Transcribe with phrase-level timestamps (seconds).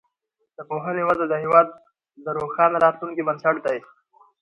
[0.57, 1.67] د پوهنې وده د هیواد
[2.25, 3.77] د روښانه راتلونکي بنسټ دی.